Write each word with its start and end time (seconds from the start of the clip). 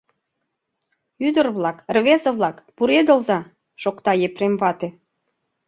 —Ӱдыр-влак, 1.27 1.77
рвезе-влак, 1.95 2.55
пуредылза,— 2.75 3.39
шокта 3.81 4.11
Епрем 4.27 4.53
вате. 4.61 4.87